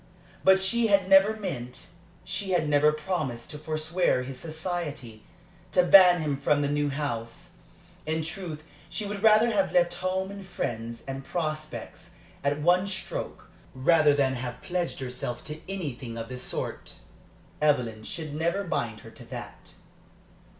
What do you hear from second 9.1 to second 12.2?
rather have left home and friends and prospects,